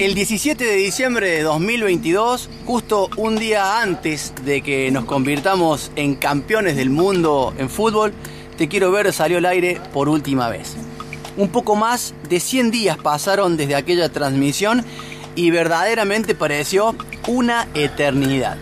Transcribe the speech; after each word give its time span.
El 0.00 0.14
17 0.14 0.64
de 0.64 0.76
diciembre 0.76 1.28
de 1.28 1.42
2022, 1.42 2.48
justo 2.64 3.10
un 3.18 3.36
día 3.36 3.82
antes 3.82 4.32
de 4.46 4.62
que 4.62 4.90
nos 4.90 5.04
convirtamos 5.04 5.92
en 5.94 6.14
campeones 6.14 6.76
del 6.76 6.88
mundo 6.88 7.52
en 7.58 7.68
fútbol, 7.68 8.14
Te 8.56 8.66
Quiero 8.66 8.90
Ver 8.92 9.12
salió 9.12 9.36
al 9.36 9.44
aire 9.44 9.78
por 9.92 10.08
última 10.08 10.48
vez. 10.48 10.74
Un 11.36 11.50
poco 11.50 11.76
más 11.76 12.14
de 12.30 12.40
100 12.40 12.70
días 12.70 12.96
pasaron 12.96 13.58
desde 13.58 13.74
aquella 13.74 14.08
transmisión 14.08 14.86
y 15.36 15.50
verdaderamente 15.50 16.34
pareció 16.34 16.96
una 17.28 17.68
eternidad. 17.74 18.56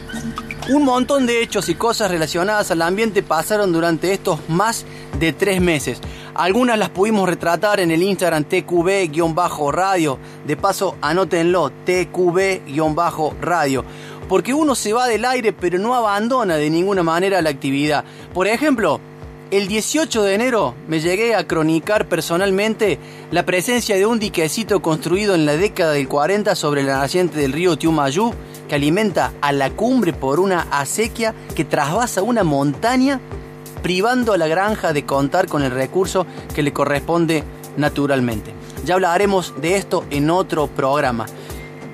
Un 0.70 0.84
montón 0.84 1.26
de 1.26 1.40
hechos 1.40 1.68
y 1.68 1.76
cosas 1.76 2.10
relacionadas 2.10 2.72
al 2.72 2.82
ambiente 2.82 3.22
pasaron 3.22 3.72
durante 3.72 4.12
estos 4.12 4.40
más 4.48 4.84
de 5.20 5.32
tres 5.32 5.60
meses. 5.60 6.00
Algunas 6.38 6.78
las 6.78 6.88
pudimos 6.90 7.28
retratar 7.28 7.80
en 7.80 7.90
el 7.90 8.00
Instagram 8.00 8.44
TQB-radio. 8.44 10.18
De 10.46 10.56
paso, 10.56 10.94
anótenlo, 11.00 11.72
TQB-radio. 11.84 13.84
Porque 14.28 14.54
uno 14.54 14.76
se 14.76 14.92
va 14.92 15.08
del 15.08 15.24
aire 15.24 15.52
pero 15.52 15.80
no 15.80 15.96
abandona 15.96 16.54
de 16.54 16.70
ninguna 16.70 17.02
manera 17.02 17.42
la 17.42 17.50
actividad. 17.50 18.04
Por 18.32 18.46
ejemplo, 18.46 19.00
el 19.50 19.66
18 19.66 20.22
de 20.22 20.34
enero 20.34 20.76
me 20.86 21.00
llegué 21.00 21.34
a 21.34 21.44
cronicar 21.44 22.08
personalmente 22.08 23.00
la 23.32 23.44
presencia 23.44 23.96
de 23.96 24.06
un 24.06 24.20
diquecito 24.20 24.80
construido 24.80 25.34
en 25.34 25.44
la 25.44 25.56
década 25.56 25.94
del 25.94 26.06
40 26.06 26.54
sobre 26.54 26.84
la 26.84 26.98
naciente 26.98 27.40
del 27.40 27.52
río 27.52 27.76
Tiumayú 27.76 28.32
que 28.68 28.76
alimenta 28.76 29.32
a 29.40 29.50
la 29.50 29.70
cumbre 29.70 30.12
por 30.12 30.38
una 30.38 30.68
acequia 30.70 31.34
que 31.56 31.64
trasvasa 31.64 32.22
una 32.22 32.44
montaña 32.44 33.20
privando 33.82 34.32
a 34.32 34.38
la 34.38 34.48
granja 34.48 34.92
de 34.92 35.04
contar 35.04 35.46
con 35.46 35.62
el 35.62 35.70
recurso 35.70 36.26
que 36.54 36.62
le 36.62 36.72
corresponde 36.72 37.44
naturalmente. 37.76 38.52
Ya 38.84 38.94
hablaremos 38.94 39.54
de 39.60 39.76
esto 39.76 40.04
en 40.10 40.30
otro 40.30 40.66
programa. 40.66 41.26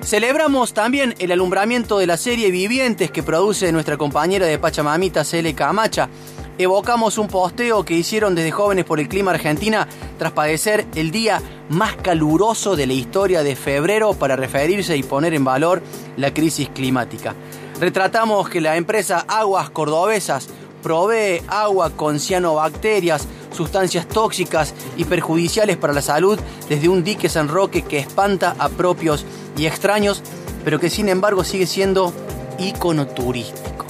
Celebramos 0.03 0.73
también 0.73 1.15
el 1.17 1.31
alumbramiento 1.31 1.97
de 1.97 2.07
la 2.07 2.17
serie 2.17 2.51
Vivientes 2.51 3.09
que 3.09 3.23
produce 3.23 3.71
nuestra 3.71 3.97
compañera 3.97 4.45
de 4.45 4.59
Pachamamita 4.59 5.23
Cele 5.23 5.55
Camacha 5.55 6.09
evocamos 6.57 7.17
un 7.17 7.27
posteo 7.27 7.83
que 7.83 7.95
hicieron 7.95 8.35
desde 8.35 8.51
Jóvenes 8.51 8.85
por 8.85 8.99
el 8.99 9.09
Clima 9.09 9.31
Argentina 9.31 9.87
tras 10.17 10.31
padecer 10.31 10.85
el 10.95 11.11
día 11.11 11.41
más 11.69 11.95
caluroso 11.97 12.75
de 12.75 12.87
la 12.87 12.93
historia 12.93 13.43
de 13.43 13.55
febrero 13.55 14.13
para 14.13 14.35
referirse 14.35 14.95
y 14.95 15.03
poner 15.03 15.33
en 15.33 15.43
valor 15.43 15.81
la 16.17 16.33
crisis 16.33 16.69
climática. 16.69 17.35
Retratamos 17.79 18.49
que 18.49 18.61
la 18.61 18.77
empresa 18.77 19.25
Aguas 19.27 19.69
Cordobesas 19.69 20.47
provee 20.85 21.41
agua 21.47 21.89
con 21.89 22.19
cianobacterias, 22.19 23.27
sustancias 23.51 24.07
tóxicas 24.07 24.75
y 24.95 25.05
perjudiciales 25.05 25.77
para 25.77 25.93
la 25.93 26.03
salud 26.03 26.39
desde 26.69 26.89
un 26.89 27.03
dique 27.03 27.27
San 27.27 27.47
Roque 27.47 27.81
que 27.81 27.97
espanta 27.97 28.55
a 28.59 28.69
propios 28.69 29.25
y 29.57 29.65
extraños, 29.65 30.21
pero 30.63 30.79
que 30.79 30.91
sin 30.91 31.09
embargo 31.09 31.43
sigue 31.43 31.65
siendo 31.65 32.13
ícono 32.59 33.07
turístico 33.07 33.87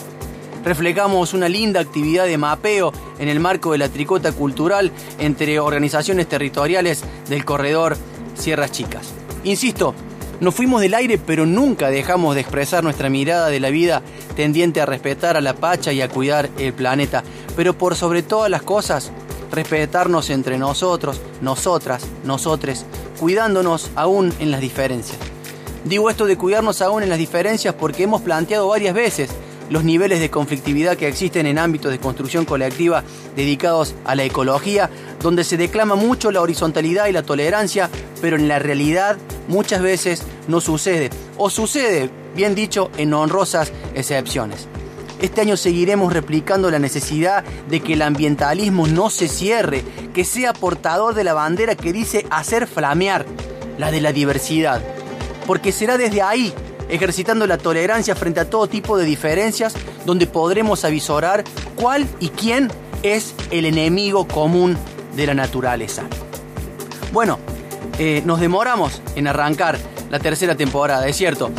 reflejamos 0.64 1.34
una 1.34 1.50
linda 1.50 1.82
actividad 1.82 2.26
de 2.26 2.38
mapeo 2.38 2.92
en 3.20 3.28
el 3.28 3.42
marco 3.42 3.74
de 3.74 3.78
la 3.78 3.90
tricota 3.90 4.32
cultural 4.32 4.92
entre 5.20 5.60
organizaciones 5.60 6.28
territoriales 6.28 7.04
del 7.30 7.46
corredor 7.46 7.98
Sierras 8.34 8.72
Chicas. 8.72 9.14
Insisto, 9.44 9.94
nos 10.40 10.56
fuimos 10.56 10.82
del 10.82 10.94
aire 10.94 11.18
pero 11.18 11.46
nunca 11.46 11.90
dejamos 11.90 12.36
de 12.36 12.42
expresar 12.42 12.84
nuestra 12.84 13.10
mirada 13.10 13.48
de 13.48 13.60
la 13.60 13.70
vida 13.70 14.02
tendiente 14.36 14.82
a 14.82 14.86
respetar 14.86 15.38
a 15.38 15.42
la 15.42 15.56
Pacha 15.56 15.94
y 15.94 16.02
a 16.02 16.10
cuidar 16.10 16.50
el 16.58 16.74
planeta, 16.74 17.24
pero 17.56 17.78
por 17.78 17.96
sobre 17.96 18.24
todas 18.24 18.50
las 18.50 18.62
cosas, 18.62 19.12
respetarnos 19.52 20.30
entre 20.30 20.58
nosotros, 20.58 21.22
nosotras, 21.42 22.04
nosotres, 22.24 22.86
cuidándonos 23.20 23.92
aún 23.96 24.34
en 24.40 24.52
las 24.52 24.62
diferencias. 24.62 25.18
Digo 25.86 26.10
esto 26.10 26.26
de 26.26 26.38
cuidarnos 26.38 26.82
aún 26.82 27.04
en 27.04 27.10
las 27.10 27.20
diferencias 27.20 27.76
porque 27.76 28.04
hemos 28.04 28.22
planteado 28.22 28.68
varias 28.68 28.94
veces 28.94 29.30
los 29.70 29.84
niveles 29.84 30.20
de 30.20 30.30
conflictividad 30.30 30.98
que 30.98 31.08
existen 31.08 31.46
en 31.46 31.58
ámbitos 31.58 31.92
de 31.92 32.00
construcción 32.00 32.46
colectiva 32.46 33.04
dedicados 33.36 33.96
a 34.06 34.16
la 34.16 34.24
ecología, 34.24 34.90
donde 35.22 35.44
se 35.44 35.58
declama 35.58 35.96
mucho 35.96 36.32
la 36.32 36.42
horizontalidad 36.42 37.08
y 37.08 37.12
la 37.12 37.24
tolerancia, 37.24 37.90
pero 38.22 38.36
en 38.36 38.48
la 38.48 38.60
realidad 38.60 39.18
muchas 39.48 39.82
veces 39.82 40.24
no 40.48 40.62
sucede, 40.62 41.10
o 41.38 41.50
sucede, 41.50 42.10
bien 42.36 42.56
dicho, 42.56 42.92
en 42.98 43.14
honrosas 43.14 43.72
excepciones. 43.94 44.68
Este 45.22 45.42
año 45.42 45.56
seguiremos 45.56 46.12
replicando 46.12 46.70
la 46.70 46.80
necesidad 46.80 47.44
de 47.70 47.80
que 47.80 47.94
el 47.94 48.02
ambientalismo 48.02 48.86
no 48.88 49.10
se 49.10 49.28
cierre, 49.28 49.84
que 50.14 50.26
sea 50.26 50.54
portador 50.54 51.16
de 51.16 51.24
la 51.24 51.34
bandera 51.34 51.76
que 51.76 51.94
dice 51.94 52.26
hacer 52.30 52.68
flamear, 52.68 53.26
la 53.78 53.92
de 53.92 54.02
la 54.02 54.12
diversidad, 54.12 54.82
porque 55.46 55.72
será 55.72 55.98
desde 55.98 56.22
ahí 56.22 56.54
ejercitando 56.90 57.48
la 57.48 57.58
tolerancia 57.58 58.16
frente 58.16 58.40
a 58.40 58.50
todo 58.50 58.68
tipo 58.68 58.98
de 58.98 59.06
diferencias, 59.06 59.74
donde 60.06 60.28
podremos 60.28 60.86
avisorar 60.86 61.44
cuál 61.76 62.08
y 62.20 62.30
quién 62.30 62.70
es 63.04 63.34
el 63.52 63.66
enemigo 63.66 64.28
común 64.28 64.78
de 65.16 65.28
la 65.28 65.34
naturaleza. 65.34 66.04
Bueno, 67.12 67.40
eh, 68.00 68.22
nos 68.26 68.40
demoramos 68.40 69.02
en 69.16 69.28
arrancar 69.28 69.80
la 70.10 70.20
tercera 70.20 70.56
temporada, 70.56 71.08
es 71.08 71.16
cierto, 71.16 71.52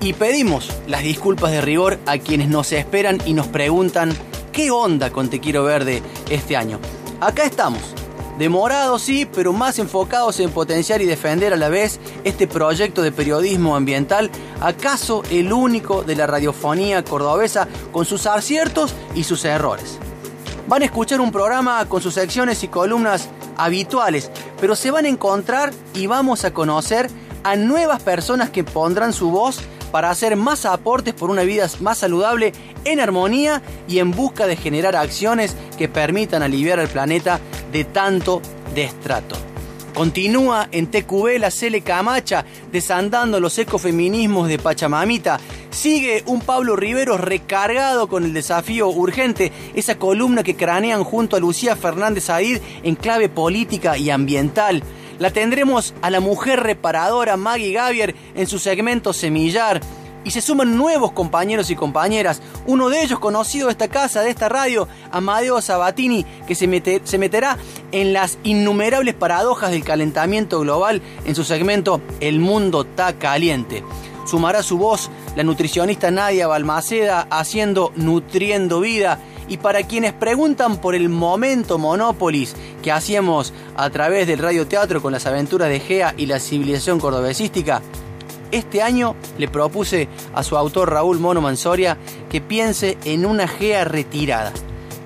y 0.00 0.12
pedimos 0.12 0.70
las 0.86 1.02
disculpas 1.02 1.52
de 1.52 1.60
rigor 1.60 1.98
a 2.06 2.18
quienes 2.18 2.48
nos 2.48 2.72
esperan 2.72 3.18
y 3.24 3.32
nos 3.32 3.46
preguntan 3.46 4.12
qué 4.52 4.70
onda 4.70 5.10
con 5.10 5.28
Te 5.28 5.40
Quiero 5.40 5.64
Verde 5.64 6.02
este 6.30 6.56
año. 6.56 6.78
Acá 7.20 7.44
estamos, 7.44 7.94
Demorados 8.38 9.02
sí, 9.02 9.28
pero 9.32 9.52
más 9.52 9.78
enfocados 9.78 10.40
en 10.40 10.50
potenciar 10.50 11.00
y 11.00 11.06
defender 11.06 11.52
a 11.52 11.56
la 11.56 11.68
vez 11.68 12.00
este 12.24 12.48
proyecto 12.48 13.00
de 13.02 13.12
periodismo 13.12 13.76
ambiental, 13.76 14.28
acaso 14.60 15.22
el 15.30 15.52
único 15.52 16.02
de 16.02 16.16
la 16.16 16.26
radiofonía 16.26 17.04
cordobesa 17.04 17.68
con 17.92 18.04
sus 18.04 18.26
aciertos 18.26 18.92
y 19.14 19.22
sus 19.22 19.44
errores. 19.44 19.98
Van 20.66 20.82
a 20.82 20.86
escuchar 20.86 21.20
un 21.20 21.30
programa 21.30 21.84
con 21.88 22.02
sus 22.02 22.14
secciones 22.14 22.64
y 22.64 22.68
columnas 22.68 23.28
habituales, 23.56 24.32
pero 24.64 24.76
se 24.76 24.90
van 24.90 25.04
a 25.04 25.10
encontrar 25.10 25.74
y 25.92 26.06
vamos 26.06 26.46
a 26.46 26.54
conocer 26.54 27.10
a 27.42 27.54
nuevas 27.54 28.02
personas 28.02 28.48
que 28.48 28.64
pondrán 28.64 29.12
su 29.12 29.30
voz 29.30 29.60
para 29.92 30.08
hacer 30.08 30.36
más 30.36 30.64
aportes 30.64 31.12
por 31.12 31.28
una 31.28 31.42
vida 31.42 31.68
más 31.80 31.98
saludable, 31.98 32.54
en 32.86 32.98
armonía 32.98 33.60
y 33.86 33.98
en 33.98 34.10
busca 34.10 34.46
de 34.46 34.56
generar 34.56 34.96
acciones 34.96 35.54
que 35.76 35.90
permitan 35.90 36.42
aliviar 36.42 36.80
al 36.80 36.88
planeta 36.88 37.40
de 37.72 37.84
tanto 37.84 38.40
destrato. 38.74 39.36
Continúa 39.94 40.66
en 40.72 40.86
TQV 40.86 41.38
la 41.38 41.50
Cele 41.50 41.82
Camacha 41.82 42.46
desandando 42.72 43.40
los 43.40 43.58
ecofeminismos 43.58 44.48
de 44.48 44.58
Pachamamita. 44.58 45.38
Sigue 45.74 46.22
un 46.26 46.40
Pablo 46.40 46.76
Rivero 46.76 47.18
recargado 47.18 48.06
con 48.06 48.24
el 48.24 48.32
desafío 48.32 48.88
urgente, 48.88 49.50
esa 49.74 49.98
columna 49.98 50.44
que 50.44 50.54
cranean 50.54 51.02
junto 51.02 51.34
a 51.34 51.40
Lucía 51.40 51.74
Fernández 51.74 52.30
Aid 52.30 52.60
en 52.84 52.94
clave 52.94 53.28
política 53.28 53.98
y 53.98 54.08
ambiental. 54.08 54.84
La 55.18 55.32
tendremos 55.32 55.92
a 56.00 56.10
la 56.10 56.20
mujer 56.20 56.60
reparadora 56.60 57.36
Maggie 57.36 57.72
Gavier 57.72 58.14
en 58.36 58.46
su 58.46 58.60
segmento 58.60 59.12
Semillar. 59.12 59.80
Y 60.22 60.30
se 60.30 60.40
suman 60.40 60.78
nuevos 60.78 61.10
compañeros 61.10 61.68
y 61.70 61.76
compañeras. 61.76 62.40
Uno 62.66 62.88
de 62.88 63.02
ellos, 63.02 63.18
conocido 63.18 63.66
de 63.66 63.72
esta 63.72 63.88
casa, 63.88 64.22
de 64.22 64.30
esta 64.30 64.48
radio, 64.48 64.86
Amadeo 65.10 65.60
Sabatini, 65.60 66.24
que 66.46 66.54
se, 66.54 67.02
se 67.04 67.18
meterá 67.18 67.58
en 67.90 68.12
las 68.12 68.38
innumerables 68.44 69.14
paradojas 69.14 69.72
del 69.72 69.84
calentamiento 69.84 70.60
global 70.60 71.02
en 71.26 71.34
su 71.34 71.42
segmento 71.42 72.00
El 72.20 72.38
mundo 72.38 72.82
está 72.82 73.18
caliente. 73.18 73.82
Sumará 74.24 74.62
su 74.62 74.78
voz 74.78 75.10
la 75.36 75.42
nutricionista 75.42 76.10
Nadia 76.10 76.46
Balmaceda 76.46 77.26
haciendo 77.30 77.92
Nutriendo 77.96 78.80
Vida 78.80 79.18
y 79.48 79.58
para 79.58 79.82
quienes 79.82 80.12
preguntan 80.12 80.78
por 80.78 80.94
el 80.94 81.08
momento 81.08 81.78
Monópolis 81.78 82.54
que 82.82 82.92
hacíamos 82.92 83.52
a 83.76 83.90
través 83.90 84.26
del 84.26 84.38
radioteatro 84.38 85.02
con 85.02 85.12
las 85.12 85.26
aventuras 85.26 85.68
de 85.68 85.80
Gea 85.80 86.14
y 86.16 86.26
la 86.26 86.40
civilización 86.40 86.98
cordobesística, 86.98 87.82
este 88.50 88.82
año 88.82 89.16
le 89.36 89.48
propuse 89.48 90.08
a 90.34 90.42
su 90.42 90.56
autor 90.56 90.90
Raúl 90.90 91.18
Mono 91.18 91.40
Mansoria 91.40 91.98
que 92.30 92.40
piense 92.40 92.96
en 93.04 93.26
una 93.26 93.48
Gea 93.48 93.84
retirada, 93.84 94.52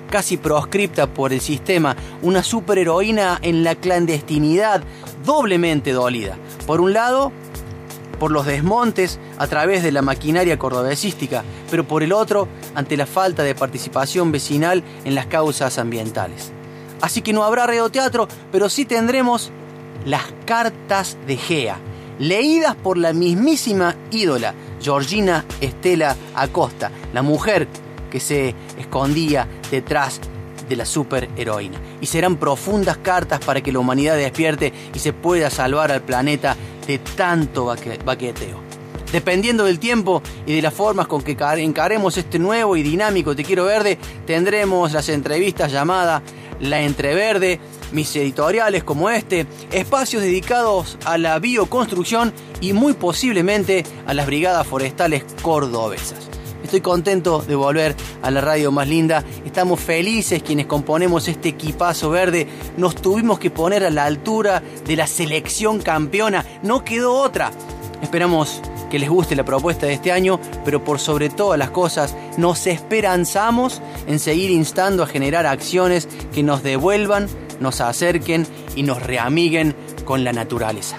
casi 0.09 0.37
proscripta 0.37 1.07
por 1.07 1.33
el 1.33 1.41
sistema, 1.41 1.95
una 2.21 2.43
superheroína 2.43 3.39
en 3.41 3.63
la 3.63 3.75
clandestinidad, 3.75 4.83
doblemente 5.25 5.91
dolida. 5.91 6.37
Por 6.67 6.79
un 6.79 6.93
lado, 6.93 7.31
por 8.19 8.31
los 8.31 8.45
desmontes 8.45 9.19
a 9.37 9.47
través 9.47 9.81
de 9.81 9.91
la 9.91 10.01
maquinaria 10.01 10.59
cordobesística, 10.59 11.43
pero 11.71 11.87
por 11.87 12.03
el 12.03 12.13
otro 12.13 12.47
ante 12.75 12.97
la 12.97 13.05
falta 13.05 13.43
de 13.43 13.55
participación 13.55 14.31
vecinal 14.31 14.83
en 15.05 15.15
las 15.15 15.25
causas 15.25 15.79
ambientales. 15.79 16.51
Así 17.01 17.21
que 17.21 17.33
no 17.33 17.43
habrá 17.43 17.65
radioteatro, 17.65 18.27
pero 18.51 18.69
sí 18.69 18.85
tendremos 18.85 19.51
las 20.05 20.23
cartas 20.45 21.17
de 21.25 21.37
Gea, 21.37 21.79
leídas 22.19 22.75
por 22.75 22.97
la 22.97 23.13
mismísima 23.13 23.95
ídola, 24.11 24.53
Georgina 24.81 25.45
Estela 25.61 26.15
Acosta, 26.35 26.91
la 27.13 27.21
mujer 27.21 27.67
que 28.11 28.19
se 28.19 28.53
escondía 28.77 29.47
detrás 29.71 30.19
de 30.69 30.75
la 30.75 30.85
superheroína. 30.85 31.79
Y 31.99 32.05
serán 32.05 32.37
profundas 32.37 32.97
cartas 32.97 33.39
para 33.43 33.61
que 33.61 33.71
la 33.71 33.79
humanidad 33.79 34.15
despierte 34.15 34.71
y 34.93 34.99
se 34.99 35.11
pueda 35.11 35.49
salvar 35.49 35.91
al 35.91 36.01
planeta 36.01 36.55
de 36.87 36.99
tanto 36.99 37.65
baqueteo. 38.05 38.69
Dependiendo 39.11 39.65
del 39.65 39.79
tiempo 39.79 40.21
y 40.45 40.55
de 40.55 40.61
las 40.61 40.73
formas 40.73 41.07
con 41.07 41.23
que 41.23 41.35
encaremos 41.57 42.15
este 42.17 42.37
nuevo 42.37 42.77
y 42.77 42.83
dinámico 42.83 43.35
Te 43.35 43.43
Quiero 43.43 43.65
Verde, 43.65 43.97
tendremos 44.27 44.93
las 44.93 45.09
entrevistas 45.09 45.71
llamadas 45.71 46.21
La 46.59 46.81
Entreverde, 46.81 47.59
mis 47.91 48.15
editoriales 48.15 48.83
como 48.83 49.09
este, 49.09 49.47
espacios 49.71 50.21
dedicados 50.21 50.99
a 51.05 51.17
la 51.17 51.39
bioconstrucción 51.39 52.31
y 52.61 52.73
muy 52.73 52.93
posiblemente 52.93 53.83
a 54.05 54.13
las 54.13 54.27
brigadas 54.27 54.67
forestales 54.67 55.25
cordobesas. 55.41 56.28
Estoy 56.69 56.81
contento 56.81 57.41
de 57.41 57.55
volver 57.55 57.95
a 58.21 58.29
la 58.29 58.41
radio 58.41 58.71
más 58.71 58.87
linda. 58.87 59.23
Estamos 59.43 59.79
felices 59.79 60.43
quienes 60.43 60.67
componemos 60.67 61.27
este 61.27 61.49
equipazo 61.49 62.11
verde. 62.11 62.45
Nos 62.77 62.93
tuvimos 62.93 63.39
que 63.39 63.49
poner 63.49 63.83
a 63.83 63.89
la 63.89 64.05
altura 64.05 64.61
de 64.85 64.95
la 64.95 65.07
selección 65.07 65.79
campeona. 65.79 66.45
No 66.61 66.85
quedó 66.85 67.15
otra. 67.15 67.49
Esperamos 68.03 68.61
que 68.91 68.99
les 68.99 69.09
guste 69.09 69.35
la 69.35 69.45
propuesta 69.45 69.87
de 69.87 69.93
este 69.93 70.11
año, 70.11 70.39
pero 70.63 70.83
por 70.83 70.99
sobre 70.99 71.29
todas 71.29 71.57
las 71.57 71.71
cosas 71.71 72.15
nos 72.37 72.67
esperanzamos 72.67 73.81
en 74.05 74.19
seguir 74.19 74.51
instando 74.51 75.01
a 75.01 75.07
generar 75.07 75.47
acciones 75.47 76.07
que 76.31 76.43
nos 76.43 76.61
devuelvan, 76.61 77.27
nos 77.59 77.81
acerquen 77.81 78.45
y 78.75 78.83
nos 78.83 79.01
reamiguen 79.01 79.75
con 80.05 80.23
la 80.23 80.33
naturaleza. 80.33 80.97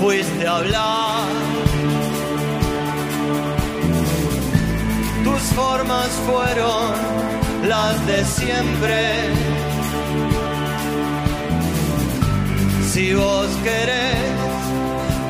fuiste 0.00 0.46
hablar. 0.46 1.28
Tus 5.24 5.42
formas 5.54 6.08
fueron 6.26 6.92
las 7.68 8.06
de 8.06 8.24
siempre. 8.24 9.00
Si 12.92 13.14
vos 13.14 13.48
querés, 13.64 14.16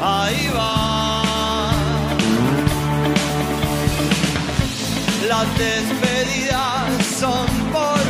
ahí 0.02 0.50
va. 0.56 1.22
Las 5.28 5.46
despedidas 5.58 7.06
son 7.18 7.46
por 7.72 8.03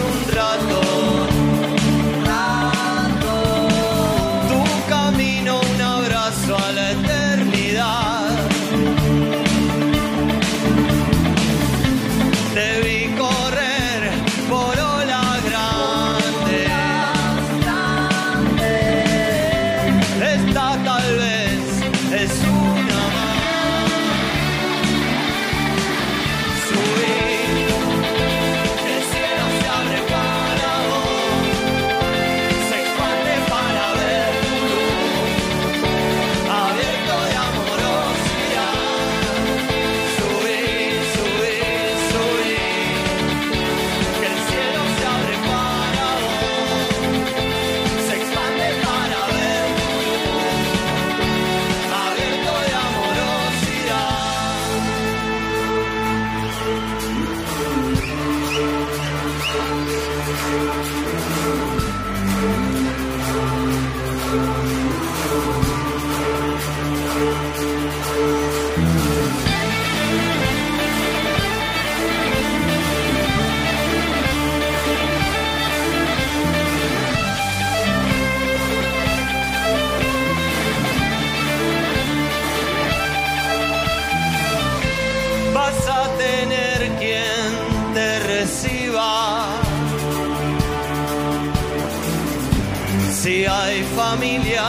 familia 94.15 94.63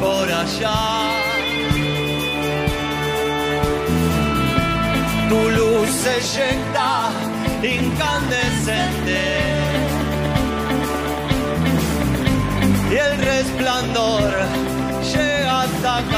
por 0.00 0.30
allá. 0.30 0.82
Tu 5.28 5.40
luz 5.56 5.88
se 6.02 6.12
eyecta 6.18 7.10
incandescente 7.62 9.20
y 12.92 12.96
el 13.06 13.14
resplandor 13.32 14.30
llega 15.12 15.62
hasta 15.62 15.96
acá. 15.98 16.13